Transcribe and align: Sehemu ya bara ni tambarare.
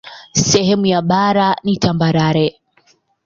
Sehemu 0.49 0.85
ya 0.91 1.01
bara 1.09 1.49
ni 1.63 1.73
tambarare. 1.83 2.47